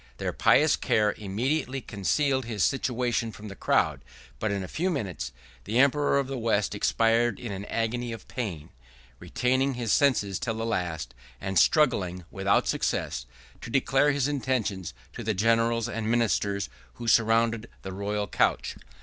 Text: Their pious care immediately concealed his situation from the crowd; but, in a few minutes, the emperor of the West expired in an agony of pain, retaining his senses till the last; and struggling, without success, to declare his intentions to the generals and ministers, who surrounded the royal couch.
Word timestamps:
Their 0.17 0.33
pious 0.33 0.75
care 0.75 1.13
immediately 1.15 1.79
concealed 1.79 2.45
his 2.45 2.63
situation 2.63 3.31
from 3.31 3.49
the 3.49 3.55
crowd; 3.55 4.01
but, 4.39 4.49
in 4.51 4.63
a 4.63 4.67
few 4.67 4.89
minutes, 4.89 5.31
the 5.65 5.77
emperor 5.77 6.17
of 6.17 6.25
the 6.25 6.39
West 6.39 6.73
expired 6.73 7.39
in 7.39 7.51
an 7.51 7.65
agony 7.65 8.11
of 8.11 8.27
pain, 8.27 8.71
retaining 9.19 9.75
his 9.75 9.93
senses 9.93 10.39
till 10.39 10.55
the 10.55 10.65
last; 10.65 11.13
and 11.39 11.59
struggling, 11.59 12.25
without 12.31 12.67
success, 12.67 13.27
to 13.61 13.69
declare 13.69 14.11
his 14.11 14.27
intentions 14.27 14.95
to 15.13 15.21
the 15.23 15.35
generals 15.35 15.87
and 15.87 16.09
ministers, 16.09 16.67
who 16.95 17.07
surrounded 17.07 17.69
the 17.83 17.93
royal 17.93 18.25
couch. 18.27 18.77